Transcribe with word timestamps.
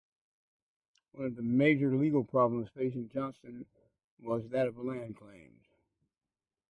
One 1.11 1.25
of 1.27 1.35
the 1.35 1.43
major 1.43 1.95
legal 1.95 2.23
problems 2.23 2.71
facing 2.75 3.09
Johnston 3.09 3.67
was 4.19 4.49
that 4.49 4.65
of 4.67 4.79
land 4.79 5.15
claims. 5.17 5.67